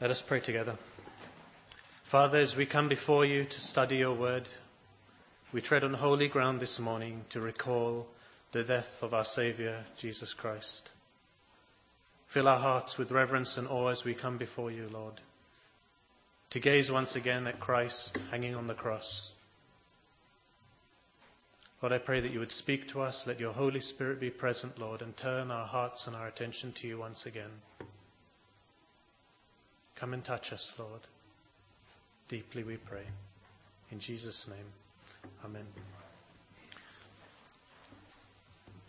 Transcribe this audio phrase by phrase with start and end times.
[0.00, 0.78] Let us pray together.
[2.04, 4.48] Father, as we come before you to study your word,
[5.52, 8.06] we tread on holy ground this morning to recall
[8.52, 10.88] the death of our Saviour, Jesus Christ.
[12.28, 15.20] Fill our hearts with reverence and awe as we come before you, Lord,
[16.48, 19.34] to gaze once again at Christ hanging on the cross.
[21.82, 23.26] Lord, I pray that you would speak to us.
[23.26, 26.88] Let your Holy Spirit be present, Lord, and turn our hearts and our attention to
[26.88, 27.50] you once again.
[30.00, 31.02] Come and touch us, Lord.
[32.30, 33.02] Deeply we pray.
[33.92, 34.56] In Jesus' name,
[35.44, 35.66] Amen.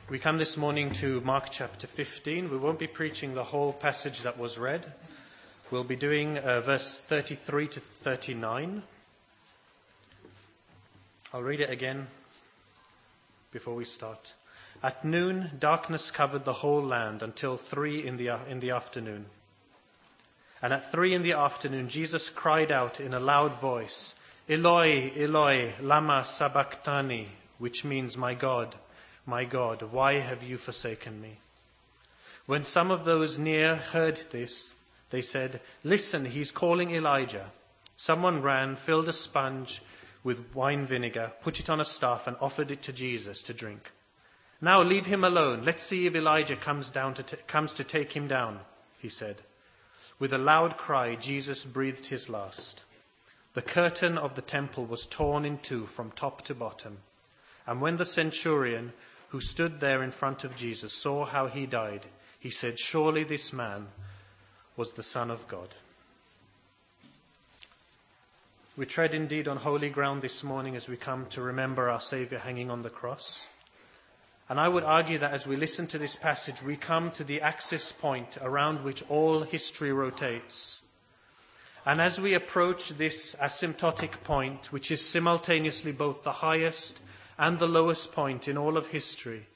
[0.08, 2.50] We come this morning to Mark chapter 15.
[2.50, 4.90] We won't be preaching the whole passage that was read.
[5.70, 8.82] We'll be doing uh, verse 33 to 39.
[11.34, 12.08] I'll read it again
[13.52, 14.34] before we start.
[14.82, 19.26] At noon, darkness covered the whole land until three in the, in the afternoon.
[20.62, 24.14] And at three in the afternoon, Jesus cried out in a loud voice,
[24.48, 28.76] Eloi, Eloi, lama sabachthani, which means, My God,
[29.26, 31.38] my God, why have you forsaken me?
[32.46, 34.74] When some of those near heard this,
[35.10, 37.50] they said, Listen, he's calling Elijah.
[37.98, 39.82] Someone ran, filled a sponge
[40.24, 43.92] with wine vinegar, put it on a staff, and offered it to Jesus to drink.
[44.60, 45.64] Now leave him alone.
[45.66, 48.60] Let's see if Elijah comes, down to t- comes to take him down,
[49.00, 49.42] he said.
[50.22, 52.84] With a loud cry, Jesus breathed his last.
[53.56, 57.00] The curtain of the temple was torn in two from top to bottom.
[57.66, 58.94] And when the centurion
[59.30, 62.06] who stood there in front of Jesus saw how he died,
[62.40, 63.88] he said, Surely this man
[64.78, 65.70] was the Son of God.
[68.78, 72.40] We tread indeed on holy ground this morning as we come to remember our Saviour
[72.40, 73.44] hanging on the cross.
[74.52, 77.40] And I would argue that as we listen to this passage, we come to the
[77.40, 80.82] axis point around which all history rotates.
[81.86, 87.00] And as we approach this asymptotic point, which is simultaneously both the highest
[87.38, 89.48] and the lowest point in all of history,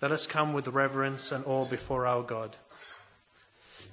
[0.00, 2.56] let us come with reverence and awe before our God.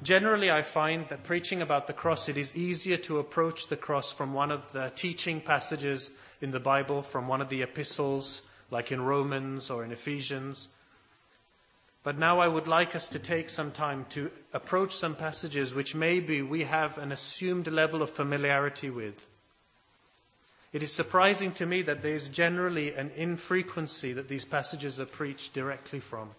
[0.04, 4.14] Generally, I find that preaching about the cross, it is easier to approach the cross
[4.14, 8.92] from one of the teaching passages in the Bible, from one of the epistles, like
[8.92, 10.68] in Romans or in Ephesians.
[12.04, 15.96] But now I would like us to take some time to approach some passages which
[15.96, 19.16] maybe we have an assumed level of familiarity with.
[20.72, 25.06] It is surprising to me that there is generally an infrequency that these passages are
[25.06, 26.30] preached directly from.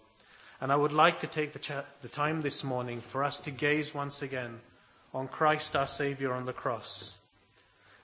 [0.61, 3.51] And I would like to take the, cha- the time this morning for us to
[3.51, 4.59] gaze once again
[5.13, 7.17] on Christ our Saviour on the cross.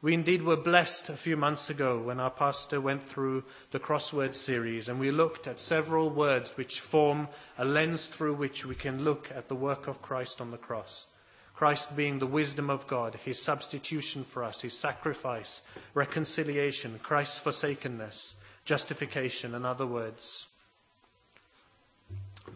[0.04, 4.36] We indeed were blessed a few months ago when our pastor went through the crossword
[4.36, 9.06] series and we looked at several words which form a lens through which we can
[9.06, 11.08] look at the work of Christ on the cross.
[11.56, 18.36] Christ being the wisdom of God, his substitution for us, his sacrifice, reconciliation, Christ's forsakenness,
[18.66, 20.46] justification, and other words.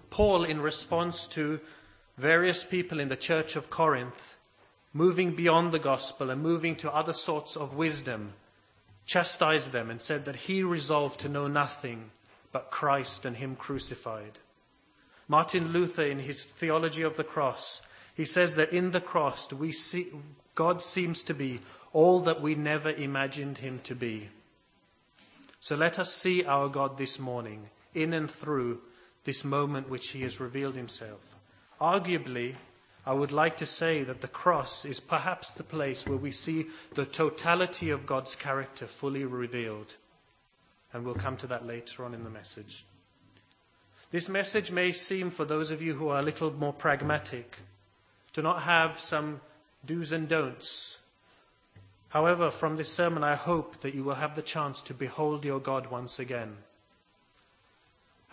[0.09, 1.61] Paul, in response to
[2.17, 4.36] various people in the church of Corinth,
[4.93, 8.33] moving beyond the gospel and moving to other sorts of wisdom,
[9.05, 12.09] chastised them and said that he resolved to know nothing
[12.51, 14.37] but Christ and him crucified.
[15.27, 17.81] Martin Luther, in his theology of the cross,
[18.15, 20.07] he says that in the cross we see,
[20.55, 21.59] God seems to be
[21.93, 24.29] all that we never imagined him to be.
[25.59, 28.81] So let us see our God this morning in and through
[29.23, 31.19] this moment which he has revealed himself.
[31.81, 32.55] Arguably,
[33.07, 36.65] I would like to say that the cross is perhaps the place where we see
[36.93, 39.95] the totality of God's character fully revealed.
[40.91, 42.83] And we'll come to that later on in the message.
[44.11, 47.57] This message may seem, for those of you who are a little more pragmatic,
[48.33, 49.39] to not have some
[49.85, 50.97] do's and don'ts.
[52.09, 55.61] However, from this sermon, I hope that you will have the chance to behold your
[55.61, 56.57] God once again.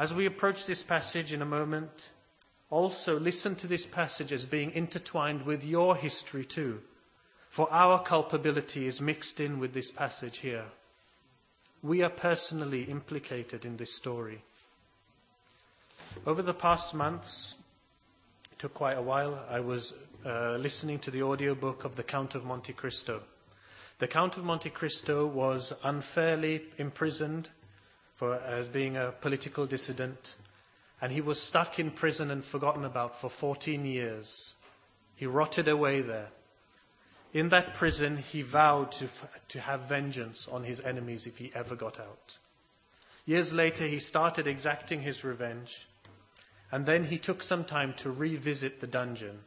[0.00, 2.08] As we approach this passage in a moment,
[2.70, 6.80] also listen to this passage as being intertwined with your history too.
[7.48, 10.64] For our culpability is mixed in with this passage here.
[11.82, 14.42] We are personally implicated in this story.
[16.26, 17.54] Over the past months,
[18.50, 19.94] it took quite a while, I was
[20.24, 23.22] uh, listening to the audiobook of The Count of Monte Cristo.
[23.98, 27.48] The Count of Monte Cristo was unfairly imprisoned
[28.14, 30.34] for, as being a political dissident
[31.04, 34.54] and he was stuck in prison and forgotten about for 14 years.
[35.16, 36.28] He rotted away there.
[37.34, 39.08] In that prison, he vowed to,
[39.48, 42.38] to have vengeance on his enemies if he ever got out.
[43.26, 45.86] Years later, he started exacting his revenge,
[46.72, 49.38] and then he took some time to revisit the dungeon.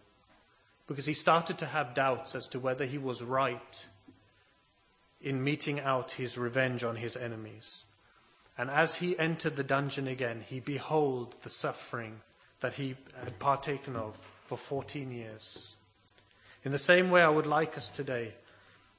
[0.86, 3.86] because he started to have doubts as to whether he was right
[5.22, 7.84] in meting out his revenge on his enemies.
[8.58, 12.20] And as he entered the dungeon again, he beheld the suffering
[12.60, 14.16] that he had partaken of
[14.46, 15.76] for 14 years.
[16.64, 18.34] In the same way, I would like us today,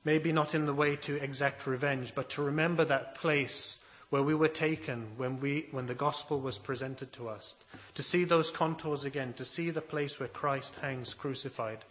[0.05, 3.79] maybe not in the way to exact revenge, but to remember that place
[4.11, 7.55] where we were taken when, we, when the gospel was presented to us,
[7.95, 11.85] to see those contours again, to see the place where Christ hangs crucified,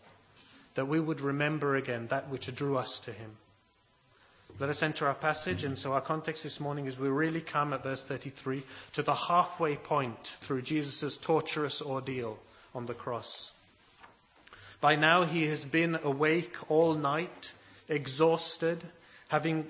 [0.75, 3.37] that we would remember again that which drew us to him.
[4.59, 7.73] Let us enter our passage, and so our context this morning is we really come
[7.73, 8.63] at verse 33
[8.93, 12.39] to the halfway point through Jesus' torturous ordeal
[12.73, 13.51] on the cross.
[14.81, 17.51] By now he has been awake all night,
[17.87, 18.83] exhausted,
[19.27, 19.69] having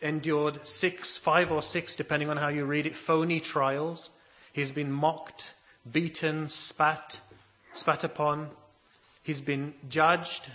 [0.00, 4.08] endured six, five or six, depending on how you read it, phony trials.
[4.54, 5.52] He's been mocked,
[5.90, 7.20] beaten, spat,
[7.74, 8.48] spat upon.
[9.22, 10.50] He's been judged.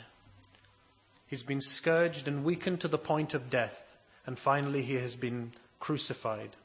[1.29, 3.85] He's been scourged and weakened to the point of death.
[4.25, 6.55] And finally, he has been crucified.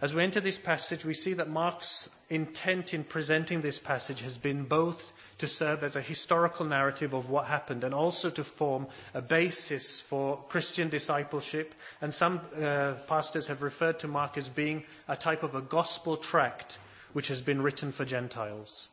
[0.00, 4.38] As we enter this passage, we see that Mark's intent in presenting this passage has
[4.38, 8.86] been both to serve as a historical narrative of what happened and also to form
[9.12, 11.74] a basis for Christian discipleship.
[12.00, 16.16] And some uh, pastors have referred to Mark as being a type of a gospel
[16.16, 16.78] tract
[17.12, 18.88] which has been written for Gentiles.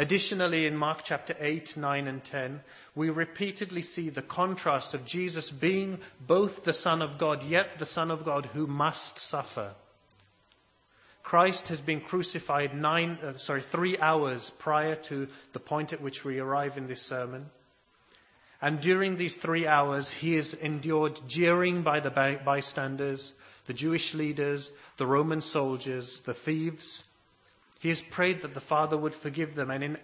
[0.00, 2.60] Additionally, in Mark chapter 8, 9, and 10,
[2.94, 7.86] we repeatedly see the contrast of Jesus being both the Son of God, yet the
[7.86, 9.74] Son of God who must suffer.
[11.24, 16.24] Christ has been crucified nine, uh, sorry, three hours prior to the point at which
[16.24, 17.50] we arrive in this sermon.
[18.62, 23.32] And during these three hours, he is endured jeering by the bystanders,
[23.66, 27.02] the Jewish leaders, the Roman soldiers, the thieves.
[27.78, 29.98] He has prayed that the Father would forgive them, and in,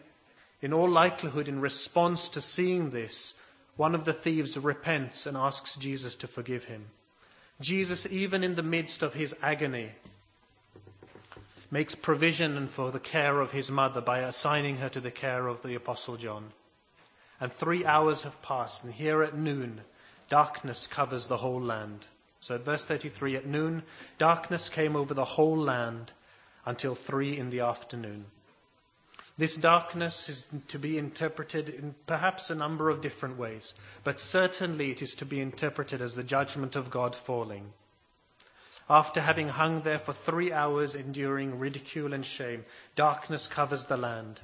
[0.62, 3.34] in all likelihood, in response to seeing this,
[3.76, 6.84] one of the thieves repents and asks Jesus to forgive him.
[7.60, 9.90] Jesus, even in the midst of his agony,
[11.70, 15.62] makes provision for the care of his mother by assigning her to the care of
[15.62, 16.52] the Apostle John.
[17.40, 19.80] And three hours have passed, and here at noon,
[20.28, 22.06] darkness covers the whole land.
[22.40, 23.82] So at verse 33, at noon,
[24.18, 26.12] darkness came over the whole land
[26.66, 28.26] until three in the afternoon.
[29.36, 33.74] This darkness is to be interpreted in perhaps a number of different ways,
[34.04, 37.72] but certainly it is to be interpreted as the judgment of God falling.
[38.88, 42.64] After having hung there for three hours, enduring ridicule and shame,
[42.94, 44.40] darkness covers the land.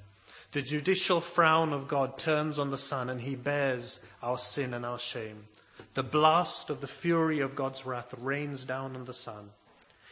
[0.52, 4.84] The judicial frown of God turns on the sun, and he bears our sin and
[4.84, 5.46] our shame.
[5.94, 9.50] The blast of the fury of God's wrath rains down on the Son,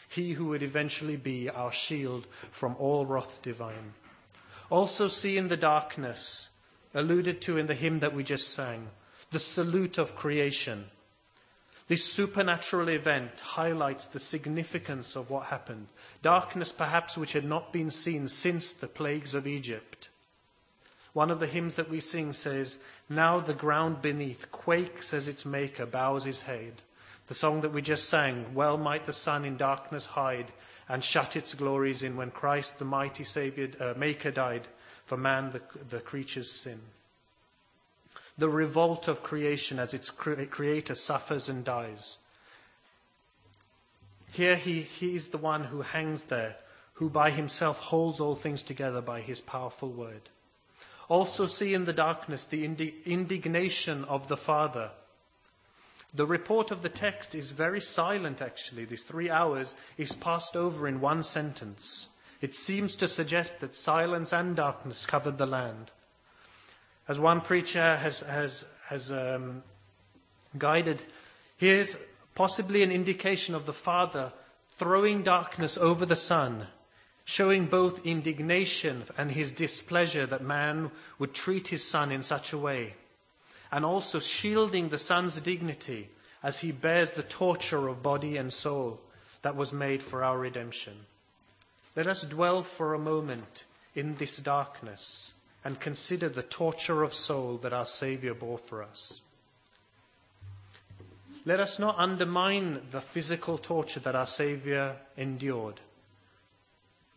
[0.08, 3.94] he who would eventually be our shield from all wrath divine.
[4.70, 6.48] Also, see in the darkness,
[6.94, 8.90] alluded to in the hymn that we just sang,
[9.30, 10.90] the salute of creation
[11.88, 15.88] this supernatural event highlights the significance of what happened.
[16.20, 20.10] Darkness, perhaps, which had not been seen since the plagues of Egypt.
[21.14, 22.76] One of the hymns that we sing says,
[23.08, 26.74] Now the ground beneath quakes as its maker bows his head.
[27.28, 30.50] The song that we just sang, Well might the sun in darkness hide
[30.88, 34.66] and shut its glories in when Christ, the mighty Saviour, uh, Maker, died
[35.06, 36.80] for man, the, the creature's sin
[38.38, 42.16] the revolt of creation as its creator suffers and dies.
[44.30, 46.56] Here he, he is the one who hangs there,
[46.94, 50.22] who by himself holds all things together by his powerful word.
[51.08, 54.90] Also see in the darkness the indignation of the Father.
[56.14, 58.86] The report of the text is very silent, actually.
[58.86, 62.08] These three hours is passed over in one sentence.
[62.40, 65.90] It seems to suggest that silence and darkness covered the land.
[67.08, 69.62] As one preacher has, has, has um,
[70.56, 71.02] guided,
[71.56, 71.96] here's
[72.34, 74.32] possibly an indication of the Father
[74.76, 76.66] throwing darkness over the Son,
[77.24, 82.58] showing both indignation and his displeasure that man would treat his Son in such a
[82.58, 82.94] way,
[83.70, 86.08] and also shielding the Son's dignity
[86.42, 89.00] as he bears the torture of body and soul
[89.42, 90.94] that was made for our redemption.
[91.96, 95.32] Let us dwell for a moment in this darkness
[95.64, 99.20] and consider the torture of soul that our Saviour bore for us.
[101.44, 105.80] Let us not undermine the physical torture that our Saviour endured.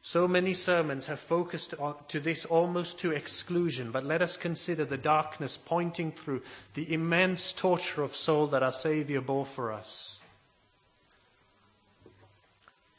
[0.04, 4.84] So many sermons have focused on, to this almost to exclusion, but let us consider
[4.84, 6.42] the darkness pointing through
[6.74, 10.20] the immense torture of soul that our Saviour bore for us.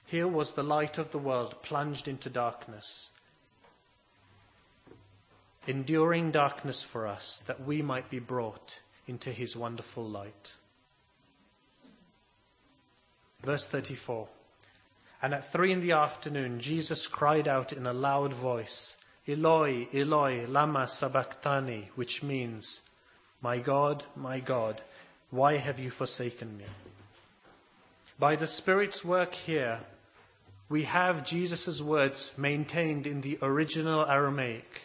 [0.06, 3.09] Here was the light of the world plunged into darkness.
[5.66, 10.52] enduring darkness for us that we might be brought into his wonderful light.
[13.42, 14.28] Verse 34.
[15.22, 18.96] And at three in the afternoon, Jesus cried out in a loud voice,
[19.28, 22.80] Eloi, Eloi, lama sabachthani, which means,
[23.40, 24.82] My God, my God,
[25.30, 26.64] why have you forsaken me?
[28.18, 29.80] By the Spirit's work here,
[30.68, 34.82] we have Jesus' words maintained in the original Aramaic.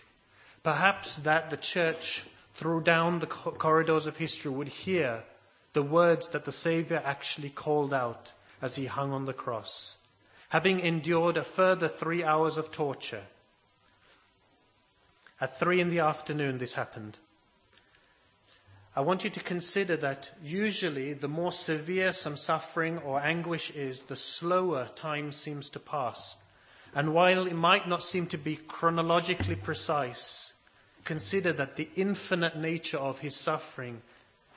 [0.62, 5.24] Perhaps that the church, through down the corridors of history, would hear
[5.74, 9.97] the words that the Saviour actually called out as he hung on the cross,
[10.50, 13.24] having endured a further three hours of torture.
[15.42, 17.18] At three in the afternoon, this happened.
[18.96, 24.04] I want you to consider that usually the more severe some suffering or anguish is,
[24.04, 26.36] the slower time seems to pass.
[26.96, 30.52] And while it might not seem to be chronologically precise,
[31.04, 34.02] consider that the infinite nature of his suffering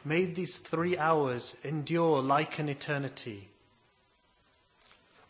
[0.07, 3.47] made these three hours endure like an eternity.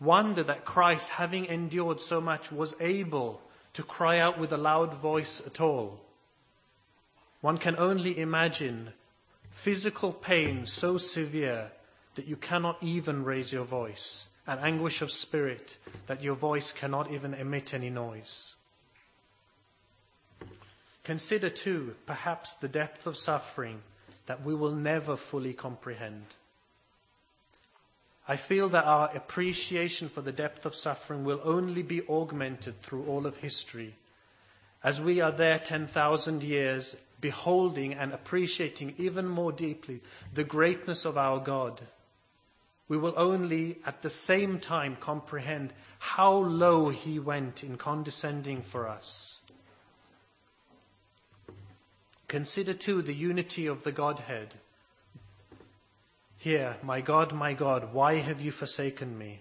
[0.01, 3.43] Wonder that Christ, having endured so much, was able
[3.75, 6.01] to cry out with a loud voice at all.
[7.43, 8.93] One can only imagine
[9.51, 11.71] physical pain so severe
[12.15, 15.77] that you cannot even raise your voice, an anguish of spirit
[16.07, 18.55] that your voice cannot even emit any noise.
[21.05, 23.83] Consider too, perhaps, the depth of suffering
[24.27, 26.25] that we will never fully comprehend.
[28.29, 33.07] I feel that our appreciation for the depth of suffering will only be augmented through
[33.07, 33.95] all of history
[34.83, 40.01] as we are there 10,000 years beholding and appreciating even more deeply
[40.33, 41.81] the greatness of our God,
[42.89, 48.89] we will only at the same time comprehend how low He went in condescending for
[48.89, 49.39] us.
[52.27, 54.55] Consider too the unity of the Godhead.
[56.41, 59.41] Here, my God, my God, why have you forsaken me?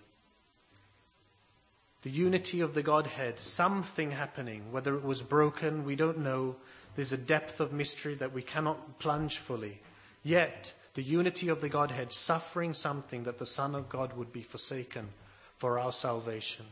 [2.01, 6.55] the unity of the Godhead, something happening, whether it was broken, we don't know.
[6.95, 9.81] There's a depth of mystery that we cannot plunge fully.
[10.23, 14.43] Yet, the unity of the Godhead suffering something that the Son of God would be
[14.43, 15.09] forsaken
[15.57, 16.65] for our salvation.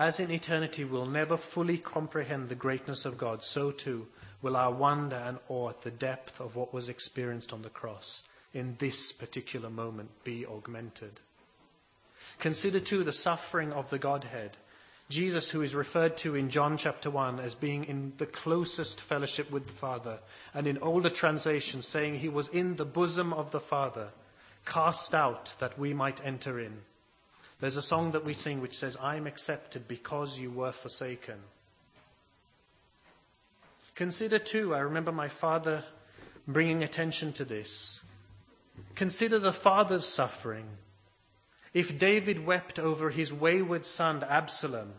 [0.00, 4.08] As in eternity we'll never fully comprehend the greatness of God, so too
[4.40, 8.22] will our wonder and awe at the depth of what was experienced on the cross
[8.54, 11.20] in this particular moment be augmented.
[12.38, 14.56] Consider too the suffering of the Godhead.
[15.10, 19.50] Jesus, who is referred to in John chapter 1 as being in the closest fellowship
[19.50, 20.18] with the Father,
[20.54, 24.08] and in older translations saying he was in the bosom of the Father,
[24.64, 26.80] cast out that we might enter in.
[27.60, 31.36] There's a song that we sing which says, I am accepted because you were forsaken.
[33.94, 35.84] Consider too, I remember my father
[36.48, 38.00] bringing attention to this.
[38.94, 40.66] Consider the Father's suffering.
[41.74, 44.92] If David wept over his wayward son Absalom,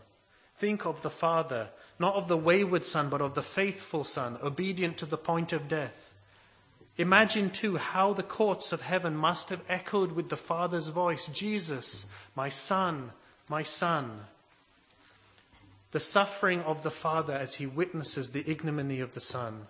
[0.58, 4.98] think of the father, not of the wayward son, but of the faithful son, obedient
[4.98, 6.11] to the point of death.
[6.98, 12.04] Imagine too how the courts of heaven must have echoed with the Father's voice, Jesus,
[12.36, 13.10] my Son,
[13.48, 14.26] my Son.
[15.92, 19.66] The suffering of the Father as he witnesses the ignominy of the Son.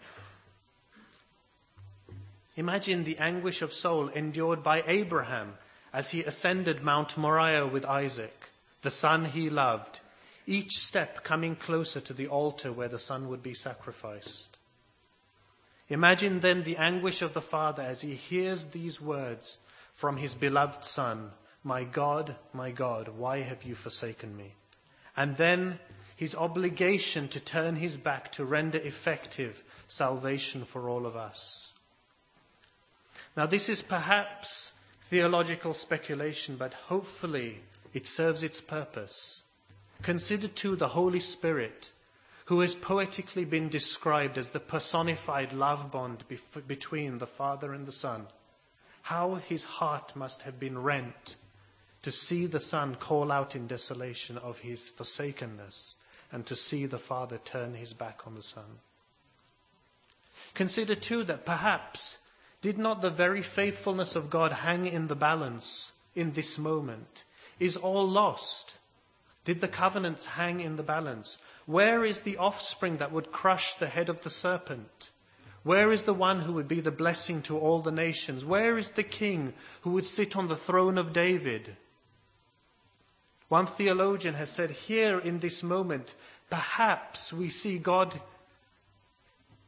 [2.56, 5.54] Imagine the anguish of soul endured by Abraham
[5.92, 8.50] as he ascended Mount Moriah with Isaac,
[8.82, 10.00] the son he loved,
[10.46, 14.51] each step coming closer to the altar where the son would be sacrificed.
[15.88, 19.58] Imagine then the anguish of the father as he hears these words
[19.92, 21.30] from his beloved son,
[21.62, 24.54] My God, my God, why have you forsaken me?
[25.16, 25.78] And then
[26.16, 31.70] his obligation to turn his back to render effective salvation for all of us.
[33.36, 34.72] Now this is perhaps
[35.10, 37.60] theological speculation, but hopefully
[37.92, 39.42] it serves its purpose.
[40.02, 41.90] Consider too the Holy Spirit,
[42.46, 47.86] who has poetically been described as the personified love bond bef- between the Father and
[47.86, 48.26] the Son.
[49.02, 51.36] How his heart must have been rent
[52.02, 55.94] to see the Son call out in desolation of his forsakenness
[56.32, 58.78] and to see the Father turn his back on the Son.
[60.54, 62.16] Consider too that perhaps
[62.60, 67.24] did not the very faithfulness of God hang in the balance in this moment?
[67.58, 68.74] Is all lost?
[69.44, 71.38] Did the covenants hang in the balance?
[71.66, 75.10] Where is the offspring that would crush the head of the serpent?
[75.64, 78.44] Where is the one who would be the blessing to all the nations?
[78.44, 81.76] Where is the king who would sit on the throne of David?
[83.48, 86.14] One theologian has said here in this moment,
[86.50, 88.18] perhaps we see God,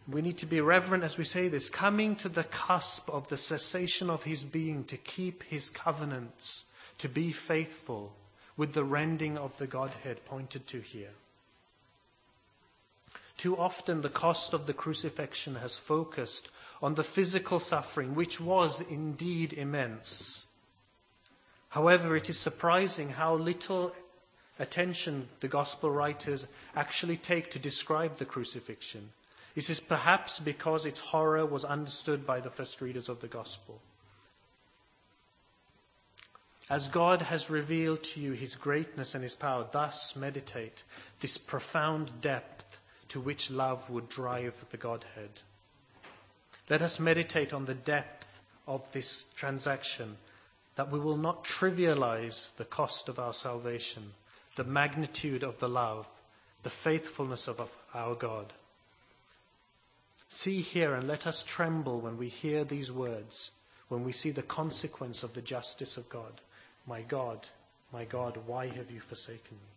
[0.09, 3.37] we need to be reverent as we say this, coming to the cusp of the
[3.37, 6.65] cessation of his being to keep his covenants,
[6.99, 8.15] to be faithful,
[8.57, 11.13] with the rending of the Godhead pointed to here.
[13.37, 16.49] Too often the cost of the crucifixion has focused
[16.81, 20.47] on the physical suffering, which was indeed immense.
[21.69, 23.93] However, it is surprising how little
[24.61, 26.47] attention the gospel writers
[26.77, 29.11] actually take to describe the crucifixion.
[29.57, 33.81] This is perhaps because its horror was understood by the first readers of the gospel.
[36.71, 40.83] As God has revealed to you his greatness and his power, thus meditate
[41.21, 45.31] this profound depth to which love would drive the Godhead.
[46.71, 50.17] Let us meditate on the depth of this transaction
[50.77, 54.15] that we will not trivialize the cost of our salvation,
[54.57, 56.09] the magnitude of the love,
[56.63, 57.61] the faithfulness of
[57.93, 58.51] our God.
[60.31, 63.51] See here and let us tremble when we hear these words,
[63.89, 66.41] when we see the consequence of the justice of God.
[66.87, 67.47] My God,
[67.93, 69.75] my God, why have you forsaken me?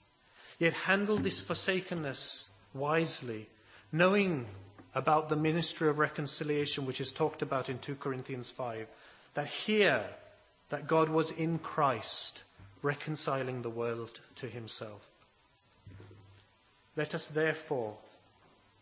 [0.59, 3.47] Yet handle this forsakenness wisely,
[3.91, 4.45] knowing
[4.93, 8.87] about the ministry of reconciliation which is talked about in 2 Corinthians 5,
[9.35, 10.03] that here
[10.69, 12.43] that God was in Christ
[12.81, 15.07] reconciling the world to himself.
[16.95, 17.95] Let us therefore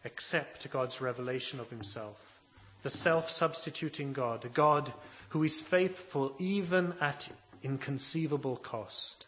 [0.05, 2.39] accept God's revelation of himself,
[2.83, 4.91] the self substituting God, a God
[5.29, 7.27] who is faithful even at
[7.65, 9.25] inconceivable cost.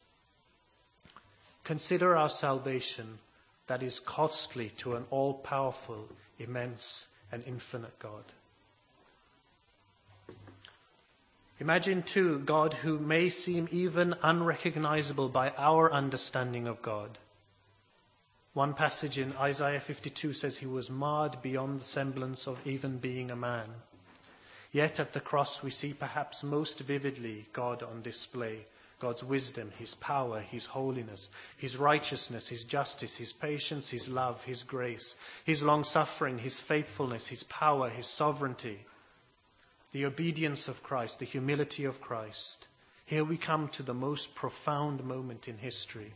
[1.64, 3.20] Consider our salvation
[3.66, 6.08] that is costly to an all powerful,
[6.40, 8.24] immense, and infinite God.
[11.60, 17.18] Imagine too God who may seem even unrecognizable by our understanding of God.
[18.54, 23.32] One passage in Isaiah 52 says he was marred beyond the semblance of even being
[23.32, 23.68] a man.
[24.78, 28.64] Yet at the cross we see perhaps most vividly God on display.
[29.00, 34.62] God's wisdom, His power, His holiness, His righteousness, His justice, His patience, His love, His
[34.62, 38.86] grace, His long suffering, His faithfulness, His power, His sovereignty
[39.94, 42.68] the obedience of Christ, the humility of Christ.
[43.06, 46.14] Here we come to the most profound moment in history.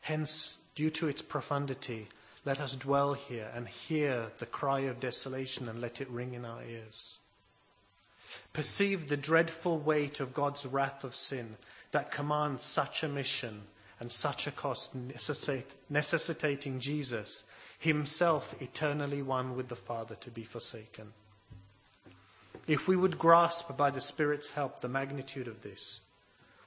[0.00, 2.06] Hence, due to its profundity,
[2.48, 6.46] let us dwell here and hear the cry of desolation and let it ring in
[6.46, 7.18] our ears.
[8.54, 11.58] Perceive the dreadful weight of God's wrath of sin
[11.90, 13.60] that commands such a mission
[14.00, 14.94] and such a cost
[15.90, 17.44] necessitating Jesus,
[17.80, 21.12] himself eternally one with the Father, to be forsaken.
[22.66, 26.00] If we would grasp by the Spirit's help the magnitude of this,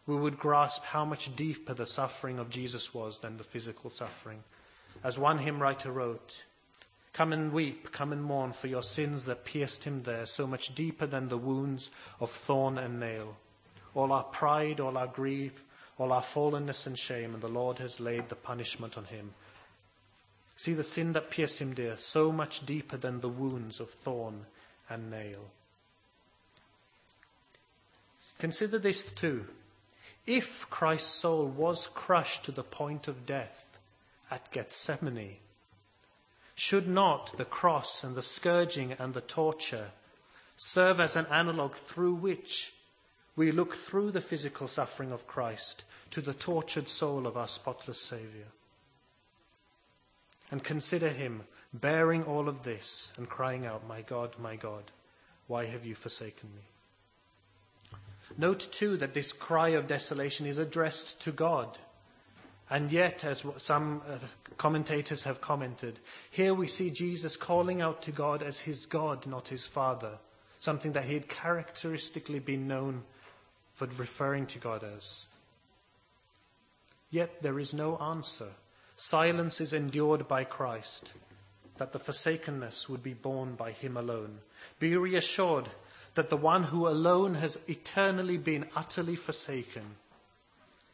[0.06, 4.44] we would grasp how much deeper the suffering of Jesus was than the physical suffering.
[5.04, 6.45] As one hymn writer wrote,
[7.13, 10.73] Come and weep, come and mourn for your sins that pierced him there, so much
[10.73, 13.36] deeper than the wounds of thorn and nail.
[13.93, 15.63] All our pride, all our grief,
[15.97, 19.34] all our fallenness and shame, and the Lord has laid the punishment on him.
[20.56, 24.45] See the sin that pierced him there, so much deeper than the wounds of thorn
[24.89, 25.51] and nail.
[28.39, 29.45] Consider this too.
[30.25, 33.70] If Christ's soul was crushed to the point of death
[34.32, 35.38] at Gethsemane,
[36.56, 39.91] should not the cross and the scourging and the torture
[40.56, 42.74] serve as an analogue through which
[43.36, 48.00] we look through the physical suffering of Christ to the tortured soul of our spotless
[48.00, 48.48] Saviour?
[50.50, 54.84] And consider him bearing all of this and crying out, My God, my God,
[55.48, 57.98] why have you forsaken me?
[58.38, 61.78] Note too that this cry of desolation is addressed to God.
[62.71, 64.17] And yet, as some uh,
[64.57, 69.49] commentators have commented, here we see Jesus calling out to God as his God, not
[69.49, 70.17] his Father,
[70.60, 73.03] something that he had characteristically been known
[73.73, 75.25] for referring to God as.
[77.10, 78.47] Yet there is no answer.
[78.95, 81.12] Silence is endured by Christ,
[81.75, 84.39] that the forsakenness would be borne by him alone.
[84.79, 85.67] Be reassured
[86.15, 89.84] that the one who alone has eternally been utterly forsaken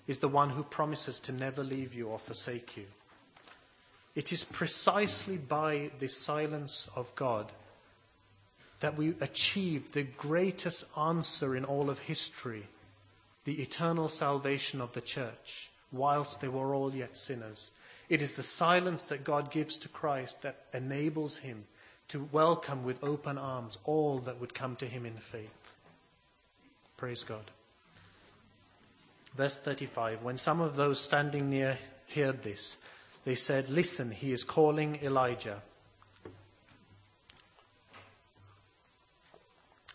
[0.07, 2.85] is the one who promises to never leave you or forsake you.
[4.15, 7.51] It is precisely by the silence of God
[8.79, 12.63] that we achieve the greatest answer in all of history,
[13.43, 17.71] the eternal salvation of the church, whilst they were all yet sinners.
[18.09, 21.65] It is the silence that God gives to Christ that enables him
[22.09, 25.75] to welcome with open arms all that would come to him in faith.
[26.95, 27.51] Praise God.
[29.37, 31.77] Verse 35 When some of those standing near
[32.13, 32.75] heard this,
[33.23, 35.61] they said, Listen, he is calling Elijah.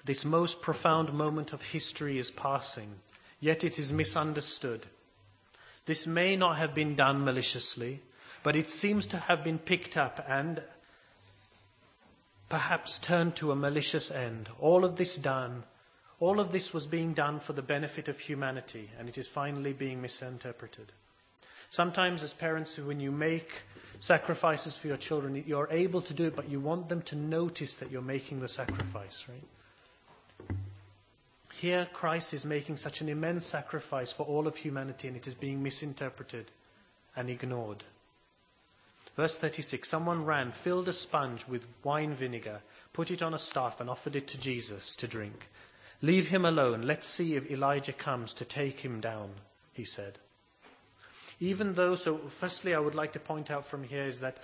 [0.04, 2.94] This most profound moment of history is passing,
[3.40, 4.86] yet it is misunderstood.
[5.86, 8.00] This may not have been done maliciously,
[8.44, 10.62] but it seems to have been picked up and
[12.48, 14.48] perhaps turned to a malicious end.
[14.60, 15.64] All of this done,
[16.22, 19.72] all of this was being done for the benefit of humanity, and it is finally
[19.72, 20.86] being misinterpreted.
[21.68, 23.50] Sometimes, as parents, when you make
[23.98, 27.74] sacrifices for your children, you're able to do it, but you want them to notice
[27.76, 30.56] that you're making the sacrifice, right?
[31.54, 35.34] Here, Christ is making such an immense sacrifice for all of humanity, and it is
[35.34, 36.48] being misinterpreted
[37.16, 37.82] and ignored.
[39.16, 42.60] Verse 36 Someone ran, filled a sponge with wine vinegar,
[42.92, 45.48] put it on a staff, and offered it to Jesus to drink.
[46.02, 46.82] Leave him alone.
[46.82, 49.30] Let's see if Elijah comes to take him down,
[49.72, 50.18] he said.
[51.38, 54.36] Even though, so firstly, I would like to point out from here is that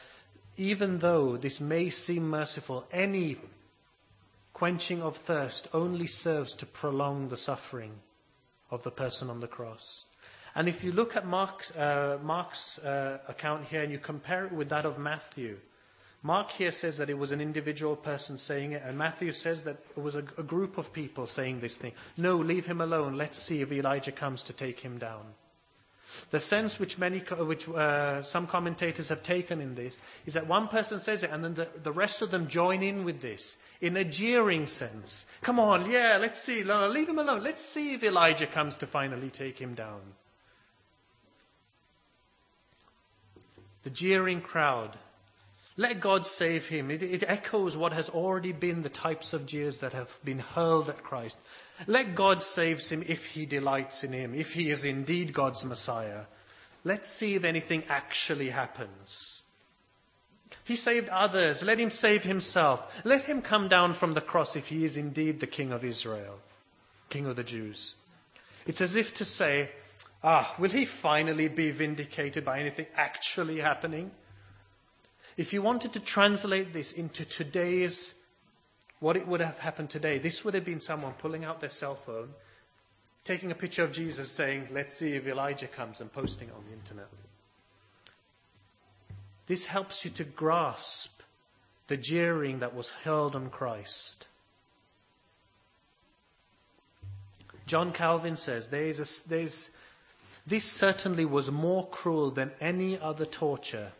[0.56, 3.36] even though this may seem merciful, any
[4.52, 7.92] quenching of thirst only serves to prolong the suffering
[8.70, 10.04] of the person on the cross.
[10.54, 14.52] And if you look at Mark's, uh, Mark's uh, account here and you compare it
[14.52, 15.58] with that of Matthew,
[16.28, 19.78] Mark here says that it was an individual person saying it, and Matthew says that
[19.96, 21.92] it was a, a group of people saying this thing.
[22.18, 23.16] No, leave him alone.
[23.16, 25.24] Let's see if Elijah comes to take him down.
[26.30, 30.68] The sense which many, which uh, some commentators have taken in this is that one
[30.68, 33.96] person says it, and then the, the rest of them join in with this in
[33.96, 35.24] a jeering sense.
[35.40, 36.62] Come on, yeah, let's see.
[36.62, 37.42] leave him alone.
[37.42, 40.02] Let's see if Elijah comes to finally take him down.
[43.84, 44.94] The jeering crowd.
[45.80, 46.90] Let God save him.
[46.90, 50.88] It, it echoes what has already been the types of jeers that have been hurled
[50.88, 51.38] at Christ.
[51.86, 56.22] Let God save him if he delights in him, if he is indeed God's Messiah.
[56.82, 59.40] Let's see if anything actually happens.
[60.64, 61.62] He saved others.
[61.62, 63.00] Let him save himself.
[63.04, 66.40] Let him come down from the cross if he is indeed the King of Israel,
[67.08, 67.94] King of the Jews.
[68.66, 69.70] It's as if to say,
[70.24, 74.10] ah, will he finally be vindicated by anything actually happening?
[75.38, 78.12] If you wanted to translate this into today's
[79.00, 80.18] what it would have happened today.
[80.18, 82.30] This would have been someone pulling out their cell phone,
[83.24, 86.64] taking a picture of Jesus saying, Let's see if Elijah comes, and posting it on
[86.66, 87.08] the internet.
[89.46, 91.12] This helps you to grasp
[91.86, 94.26] the jeering that was hurled on Christ.
[97.66, 99.70] John Calvin says there's a, there's,
[100.46, 103.92] this certainly was more cruel than any other torture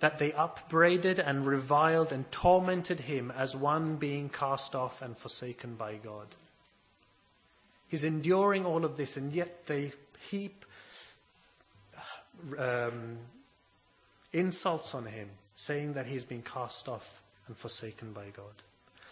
[0.00, 5.74] that they upbraided and reviled and tormented him as one being cast off and forsaken
[5.74, 6.26] by God.
[7.88, 9.92] He's enduring all of this, and yet they
[10.30, 10.66] heap
[12.58, 13.16] um,
[14.32, 18.44] insults on him, saying that he's been cast off and forsaken by God.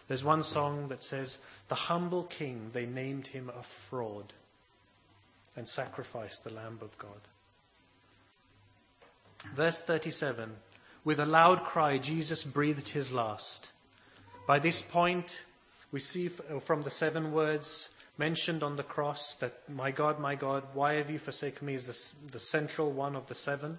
[0.07, 4.31] There's one song that says, The humble king, they named him a fraud
[5.57, 7.09] and sacrificed the Lamb of God.
[9.55, 10.51] Verse 37
[11.05, 13.69] with a loud cry, Jesus breathed his last.
[14.47, 15.39] By this point,
[15.93, 20.35] we see uh, from the seven words mentioned on the cross that, My God, my
[20.35, 23.79] God, why have you forsaken me, is the, the central one of the seven.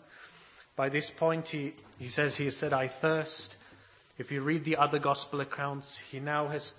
[0.75, 3.55] By this point, he, he says, He has said, I thirst.
[4.17, 6.73] If you read the other gospel accounts, he now has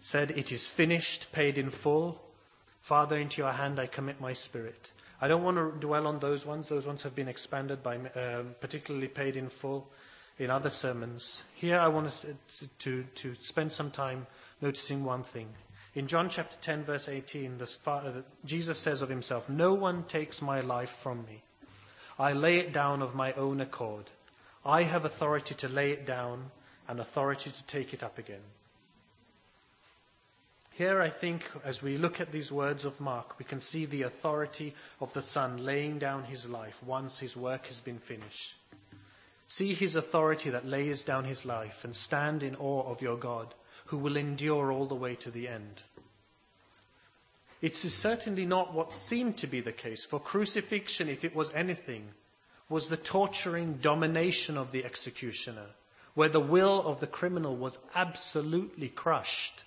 [0.00, 2.20] said, It is finished, paid in full.
[2.82, 4.90] Father, into your hand I commit my spirit.
[5.22, 6.66] I don't want to dwell on those ones.
[6.66, 9.88] Those ones have been expanded by, um, particularly paid in full
[10.36, 11.40] in other sermons.
[11.54, 12.10] Here I want
[12.58, 14.26] to, to, to spend some time
[14.60, 15.48] noticing one thing.
[15.94, 20.60] In John chapter 10, verse 18, father, Jesus says of himself, No one takes my
[20.60, 21.40] life from me.
[22.18, 24.10] I lay it down of my own accord.
[24.66, 26.50] I have authority to lay it down
[26.88, 28.42] and authority to take it up again.
[30.82, 34.02] Here, I think, as we look at these words of Mark, we can see the
[34.02, 38.56] authority of the Son laying down his life once his work has been finished.
[39.46, 43.54] See his authority that lays down his life and stand in awe of your God,
[43.86, 45.84] who will endure all the way to the end.
[47.60, 51.52] It is certainly not what seemed to be the case, for crucifixion, if it was
[51.54, 52.08] anything,
[52.68, 55.66] was the torturing domination of the executioner,
[56.14, 59.62] where the will of the criminal was absolutely crushed.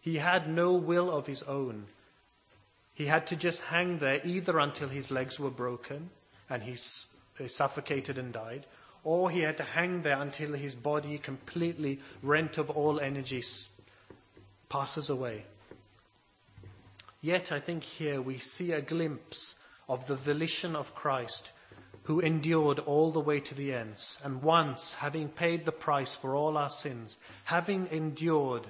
[0.00, 1.86] He had no will of his own.
[2.94, 6.10] He had to just hang there either until his legs were broken
[6.48, 6.76] and he
[7.48, 8.66] suffocated and died,
[9.04, 13.68] or he had to hang there until his body, completely rent of all energies,
[14.68, 15.44] passes away.
[17.20, 19.54] Yet I think here we see a glimpse
[19.88, 21.50] of the volition of Christ
[22.04, 26.34] who endured all the way to the ends, and once, having paid the price for
[26.34, 28.66] all our sins, having endured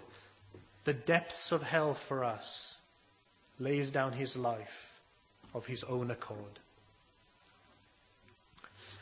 [0.84, 2.76] the depths of hell for us,
[3.58, 5.00] lays down his life
[5.54, 6.58] of his own accord.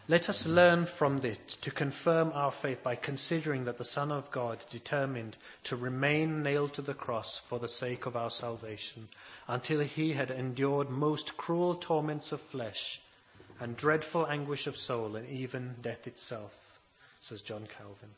[0.09, 4.31] Let us learn from it to confirm our faith by considering that the Son of
[4.31, 9.09] God determined to remain nailed to the cross for the sake of our salvation
[9.49, 13.01] until he had endured most cruel torments of flesh
[13.59, 16.79] and dreadful anguish of soul and even death itself,
[17.21, 18.15] says John Calvin.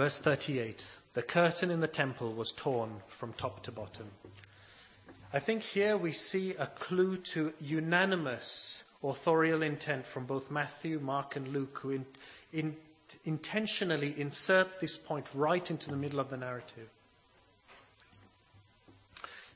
[0.00, 0.82] Verse 38
[1.12, 4.06] The curtain in the temple was torn from top to bottom.
[5.30, 11.36] I think here we see a clue to unanimous authorial intent from both Matthew, Mark,
[11.36, 12.06] and Luke, who in,
[12.50, 12.76] in,
[13.26, 16.88] intentionally insert this point right into the middle of the narrative.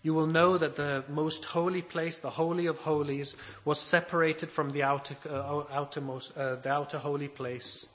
[0.02, 4.72] You will know that the most holy place, the Holy of Holies, was separated from
[4.72, 7.86] the outer, uh, outermost, uh, the outer holy place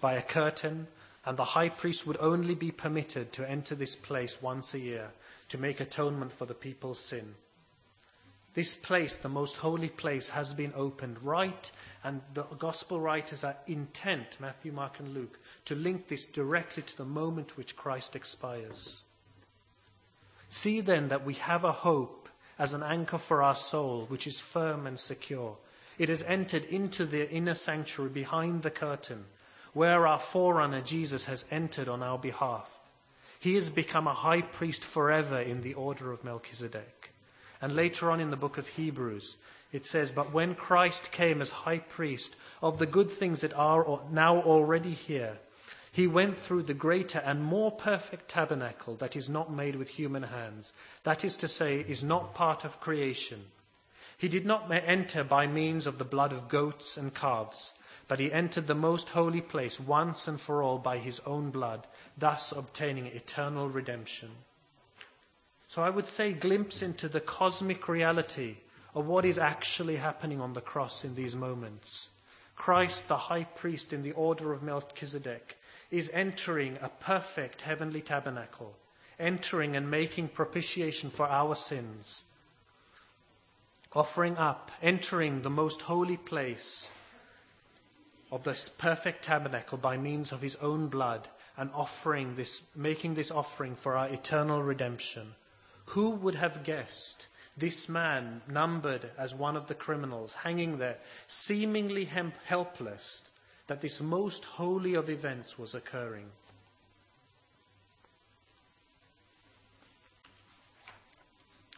[0.00, 0.86] by a curtain,
[1.26, 5.10] and the high priest would only be permitted to enter this place once a year
[5.48, 7.34] to make atonement for the people's sin.
[8.54, 11.70] This place, the most holy place, has been opened right,
[12.02, 16.96] and the gospel writers are intent, Matthew, Mark, and Luke, to link this directly to
[16.96, 19.02] the moment which Christ expires.
[20.48, 24.40] See then that we have a hope as an anchor for our soul, which is
[24.40, 25.58] firm and secure.
[25.98, 29.24] It has entered into the inner sanctuary behind the curtain,
[29.76, 32.66] where our forerunner Jesus has entered on our behalf.
[33.40, 37.10] He has become a high priest forever in the order of Melchizedek.
[37.60, 39.36] And later on in the book of Hebrews,
[39.72, 44.00] it says, But when Christ came as high priest of the good things that are
[44.10, 45.36] now already here,
[45.92, 50.22] he went through the greater and more perfect tabernacle that is not made with human
[50.22, 53.44] hands, that is to say, is not part of creation.
[54.16, 57.74] He did not enter by means of the blood of goats and calves,
[58.08, 61.86] but he entered the most holy place once and for all by his own blood,
[62.16, 64.30] thus obtaining eternal redemption.
[65.68, 68.56] So I would say glimpse into the cosmic reality
[68.94, 72.08] of what is actually happening on the cross in these moments.
[72.54, 75.58] Christ, the high priest in the order of Melchizedek,
[75.90, 78.74] is entering a perfect heavenly tabernacle,
[79.18, 82.22] entering and making propitiation for our sins,
[83.92, 86.88] offering up, entering the most holy place
[88.36, 93.30] of this perfect tabernacle by means of his own blood and offering this, making this
[93.30, 95.26] offering for our eternal redemption.
[95.86, 102.04] Who would have guessed this man, numbered as one of the criminals, hanging there, seemingly
[102.44, 103.22] helpless,
[103.68, 106.30] that this most holy of events was occurring?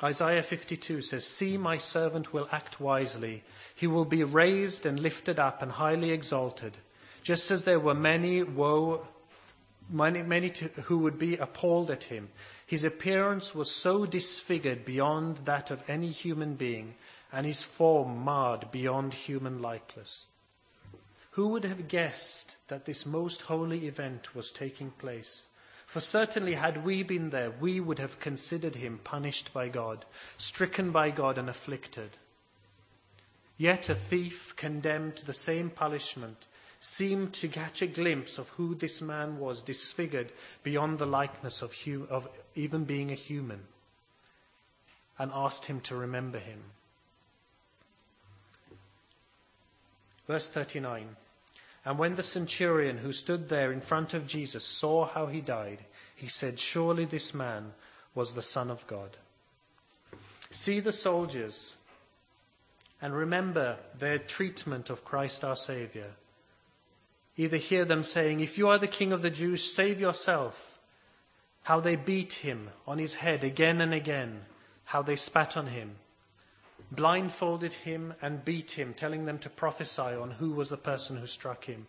[0.02, 3.42] Isaiah 52 says, See, my servant will act wisely.
[3.74, 6.78] He will be raised and lifted up and highly exalted.
[7.24, 9.06] Just as there were many woe,
[9.90, 12.28] many, many to, who would be appalled at him,
[12.66, 16.94] his appearance was so disfigured beyond that of any human being,
[17.32, 20.26] and his form marred beyond human likeness.
[21.32, 25.42] Who would have guessed that this most holy event was taking place?
[25.88, 30.04] For certainly, had we been there, we would have considered him punished by God,
[30.36, 32.10] stricken by God, and afflicted.
[33.56, 36.46] Yet a thief condemned to the same punishment
[36.78, 40.30] seemed to catch a glimpse of who this man was, disfigured
[40.62, 43.66] beyond the likeness of, hu- of even being a human,
[45.18, 46.62] and asked him to remember him.
[50.26, 51.16] Verse 39
[51.84, 55.84] And when the centurion who stood there in front of Jesus saw how he died,
[56.16, 57.72] he said, Surely this man
[58.14, 59.16] was the Son of God.
[60.50, 61.74] See the soldiers
[63.00, 66.08] and remember their treatment of Christ our Saviour
[67.38, 70.78] either hear them saying, If you are the king of the Jews, save yourself.
[71.62, 74.44] How they beat him on his head again and again,
[74.84, 75.96] how they spat on him,
[76.90, 81.26] blindfolded him and beat him, telling them to prophesy on who was the person who
[81.26, 81.86] struck him.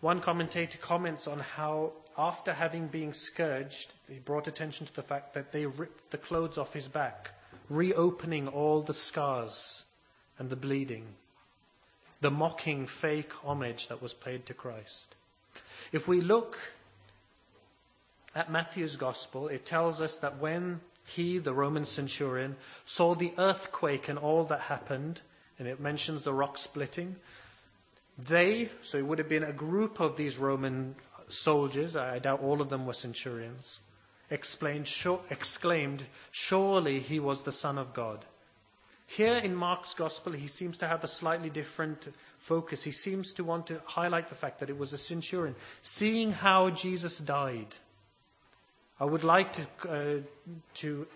[0.00, 5.34] One commentator comments on how, after having been scourged, he brought attention to the fact
[5.34, 7.30] that they ripped the clothes off his back,
[7.68, 9.84] reopening all the scars
[10.38, 11.06] and the bleeding
[12.20, 15.14] the mocking fake homage that was paid to Christ.
[15.92, 16.58] If we look
[18.34, 24.08] at Matthew's gospel, it tells us that when he, the Roman centurion, saw the earthquake
[24.08, 25.20] and all that happened,
[25.58, 27.16] and it mentions the rock splitting,
[28.18, 30.94] they, so it would have been a group of these Roman
[31.28, 33.78] soldiers, I doubt all of them were centurions,
[34.30, 34.88] exclaimed,
[36.30, 38.24] Surely he was the Son of God.
[39.08, 42.82] Here in Mark's Gospel, he seems to have a slightly different focus.
[42.82, 45.54] He seems to want to highlight the fact that it was a centurion.
[45.82, 47.68] Seeing how Jesus died,
[48.98, 50.20] I would like to, uh,
[50.74, 51.06] to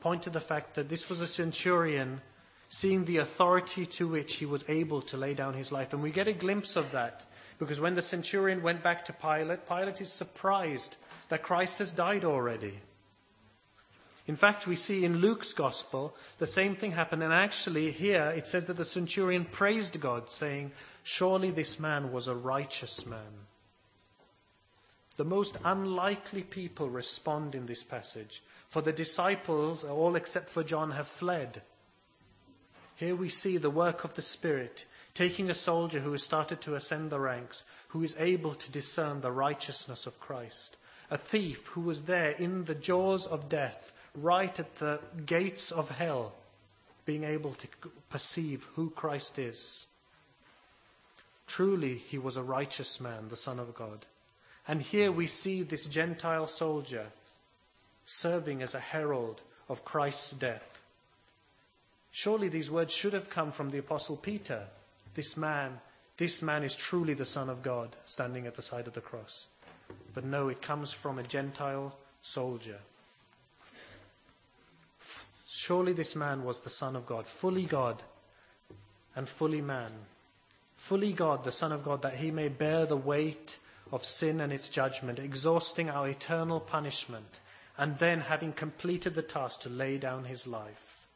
[0.00, 2.20] point to the fact that this was a centurion
[2.68, 5.92] seeing the authority to which he was able to lay down his life.
[5.92, 7.24] And we get a glimpse of that
[7.58, 10.96] because when the centurion went back to Pilate, Pilate is surprised
[11.28, 12.78] that Christ has died already.
[14.26, 17.22] In fact, we see in Luke's gospel the same thing happen.
[17.22, 20.72] And actually, here it says that the centurion praised God, saying,
[21.04, 23.46] Surely this man was a righteous man.
[25.16, 30.90] The most unlikely people respond in this passage, for the disciples, all except for John,
[30.90, 31.62] have fled.
[32.96, 36.74] Here we see the work of the Spirit, taking a soldier who has started to
[36.74, 40.76] ascend the ranks, who is able to discern the righteousness of Christ.
[41.10, 45.88] A thief who was there in the jaws of death, right at the gates of
[45.88, 46.34] hell,
[47.06, 47.68] being able to
[48.10, 49.86] perceive who Christ is.
[51.46, 54.04] Truly, he was a righteous man, the Son of God.
[54.68, 57.06] And here we see this Gentile soldier
[58.04, 60.82] serving as a herald of Christ's death.
[62.10, 64.64] Surely these words should have come from the Apostle Peter.
[65.14, 65.78] This man,
[66.16, 69.46] this man is truly the Son of God, standing at the side of the cross.
[70.14, 72.78] But no, it comes from a Gentile soldier.
[75.48, 78.02] Surely this man was the Son of God, fully God
[79.14, 79.90] and fully man.
[80.76, 83.56] Fully God, the Son of God, that he may bear the weight
[83.92, 87.40] of sin and its judgment, exhausting our eternal punishment,
[87.78, 91.06] and then, having completed the task, to lay down his life.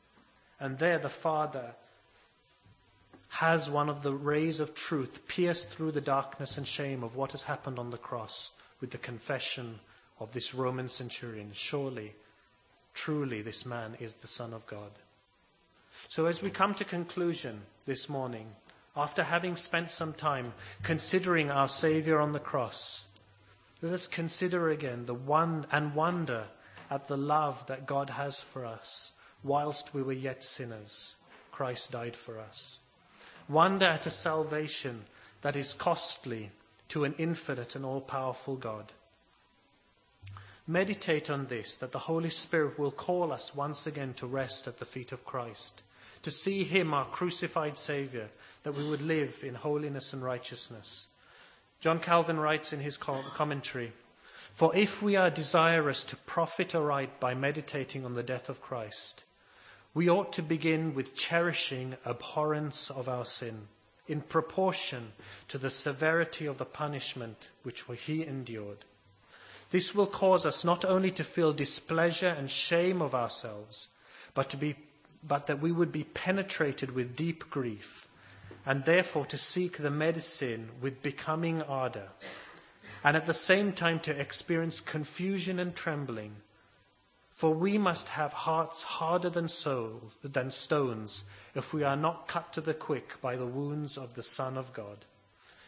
[0.59, 1.74] And there the Father
[3.28, 7.33] has one of the rays of truth pierced through the darkness and shame of what
[7.33, 9.78] has happened on the cross with the confession
[10.18, 11.50] of this Roman centurion.
[11.54, 12.14] Surely
[12.94, 14.90] Truly, this man is the Son of God.
[16.09, 18.54] So, as we come to conclusion this morning,
[18.96, 23.05] after having spent some time considering our Saviour on the cross,
[23.83, 26.44] let us consider again the one and wonder
[26.90, 29.12] at the love that God has for us.
[29.42, 31.16] Whilst we were yet sinners,
[31.50, 32.79] Christ died for us.
[33.48, 35.03] Wonder at a salvation
[35.42, 36.50] that is costly
[36.88, 38.92] to an infinite and all powerful God.
[40.66, 44.79] Meditate on this, that the Holy Spirit will call us once again to rest at
[44.79, 45.83] the feet of Christ,
[46.22, 48.28] to see Him, our crucified Saviour,
[48.62, 51.06] that we would live in holiness and righteousness.
[51.80, 53.92] John Calvin writes in his commentary,
[54.52, 59.24] For if we are desirous to profit aright by meditating on the death of Christ,
[59.94, 63.66] we ought to begin with cherishing abhorrence of our sin
[64.06, 65.12] in proportion
[65.48, 68.85] to the severity of the punishment which he endured.
[69.70, 73.88] This will cause us not only to feel displeasure and shame of ourselves,
[74.35, 74.76] but, to be,
[75.22, 78.09] but that we would be penetrated with deep grief,
[78.64, 82.09] and therefore to seek the medicine with becoming ardor,
[83.04, 86.35] and at the same time to experience confusion and trembling.
[87.35, 92.52] For we must have hearts harder than, souls, than stones if we are not cut
[92.52, 94.98] to the quick by the wounds of the Son of God.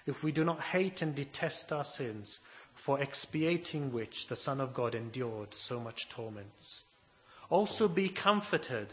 [0.05, 2.41] If we do not hate and detest our sins,
[2.75, 6.83] for expiating which the Son of God endured so much torments.
[7.49, 8.89] Also be comforted,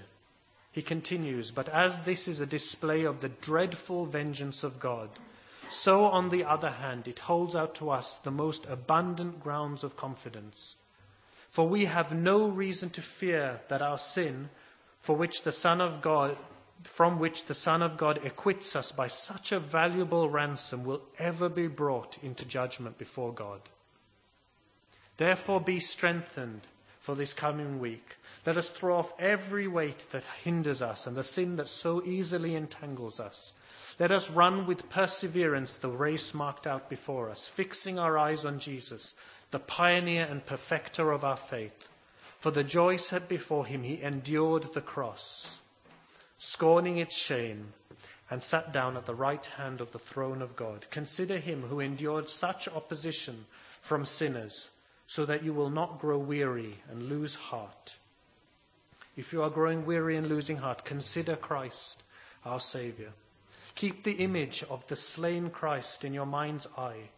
[0.72, 5.10] he continues, but as this is a display of the dreadful vengeance of God,
[5.70, 9.98] so on the other hand it holds out to us the most abundant grounds of
[9.98, 10.76] confidence.
[11.52, 14.50] For we have no reason to fear that our sin,
[15.00, 16.38] for which the Son of God
[16.84, 21.50] from which the Son of God acquits us by such a valuable ransom will ever
[21.50, 23.62] be brought into judgment before God.
[25.18, 26.62] Therefore, be strengthened
[27.00, 28.16] for this coming week.
[28.46, 32.56] Let us throw off every weight that hinders us and the sin that so easily
[32.56, 33.54] entangles us.
[34.00, 38.60] Let us run with perseverance the race marked out before us, fixing our eyes on
[38.60, 39.14] Jesus,
[39.52, 41.88] the pioneer and perfecter of our faith.
[42.40, 45.60] For the joy set before him, he endured the cross
[46.40, 47.74] scorning its shame,
[48.32, 50.86] and sat down at the right hand of the throne of God.
[50.90, 53.46] Consider him who endured such opposition
[53.82, 54.70] from sinners,
[55.10, 57.98] so that you will not grow weary and lose heart.
[59.18, 62.04] If you are growing weary and losing heart, consider Christ,
[62.46, 63.10] our Saviour.
[63.74, 67.10] Keep the image of the slain Christ in your mind's eye,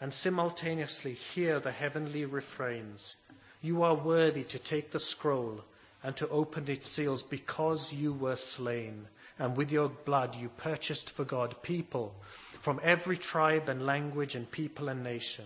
[0.00, 3.14] and simultaneously hear the heavenly refrains.
[3.62, 5.60] You are worthy to take the scroll
[6.02, 9.06] and to open its seals because you were slain,
[9.38, 12.12] and with your blood you purchased for God people
[12.58, 15.44] from every tribe and language and people and nation.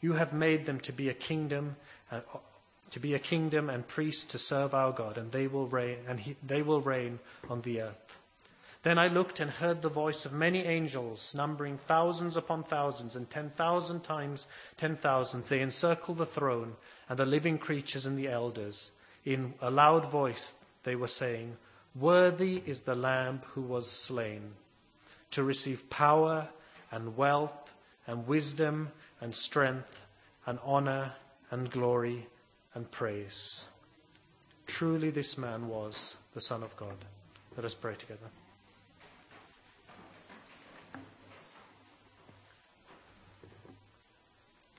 [0.00, 1.76] You have made them to be a kingdom,
[2.10, 2.20] uh,
[2.92, 6.20] to be a kingdom and priests to serve our God, and they will reign, and
[6.20, 7.18] he, they will reign
[7.48, 8.18] on the earth.
[8.82, 13.28] Then I looked and heard the voice of many angels, numbering thousands upon thousands, and
[13.28, 15.48] ten thousand times ten thousands.
[15.48, 16.76] They encircle the throne
[17.08, 18.90] and the living creatures and the elders.
[19.24, 20.52] In a loud voice
[20.84, 21.56] they were saying,
[21.96, 24.52] Worthy is the Lamb who was slain
[25.32, 26.48] to receive power
[26.92, 27.65] and wealth
[28.06, 28.90] and wisdom
[29.20, 30.04] and strength
[30.46, 31.12] and honor
[31.50, 32.26] and glory
[32.74, 33.66] and praise.
[34.66, 36.96] Truly, this man was the Son of God.
[37.56, 38.26] Let us pray together.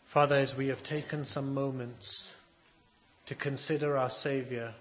[0.05, 2.33] Father, as we have taken some moments
[3.27, 4.73] to consider our Saviour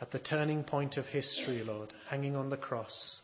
[0.00, 3.20] at the turning point of history, Lord, hanging on the cross,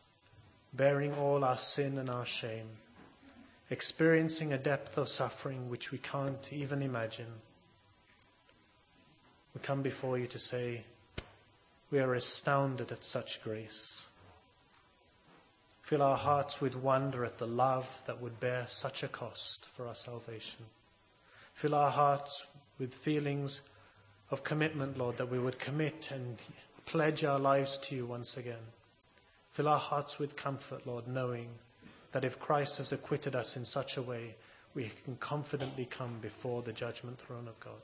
[0.72, 2.68] bearing all our sin and our shame,
[3.70, 7.32] experiencing a depth of suffering which we can't even imagine.
[9.54, 10.84] We come before you to say,
[11.90, 14.04] we are astounded at such grace.
[15.82, 19.88] Fill our hearts with wonder at the love that would bear such a cost for
[19.88, 20.64] our salvation.
[21.54, 22.44] Fill our hearts
[22.78, 23.60] with feelings
[24.30, 26.38] of commitment, Lord, that we would commit and
[26.86, 28.62] pledge our lives to you once again.
[29.52, 31.48] Fill our hearts with comfort, Lord, knowing
[32.12, 34.34] that if Christ has acquitted us in such a way,
[34.74, 37.82] we can confidently come before the judgment throne of God.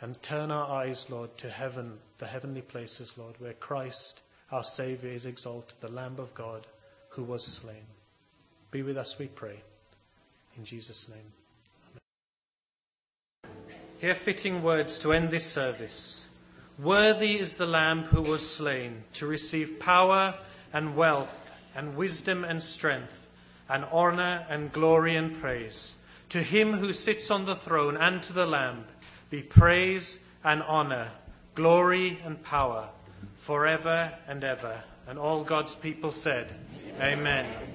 [0.00, 4.20] And turn our eyes, Lord, to heaven, the heavenly places, Lord, where Christ
[4.50, 6.66] our Saviour is exalted, the Lamb of God
[7.10, 7.86] who was slain.
[8.70, 9.60] Be with us, we pray.
[10.56, 11.32] In Jesus' name.
[13.44, 13.56] Amen.
[14.00, 16.26] Hear fitting words to end this service.
[16.78, 20.34] Worthy is the Lamb who was slain to receive power
[20.72, 23.28] and wealth and wisdom and strength
[23.68, 25.94] and honour and glory and praise.
[26.30, 28.84] To him who sits on the throne and to the Lamb
[29.30, 31.10] be praise and honour,
[31.54, 32.88] glory and power
[33.34, 34.82] forever and ever.
[35.06, 36.48] And all God's people said,
[37.00, 37.46] Amen.
[37.46, 37.73] Amen.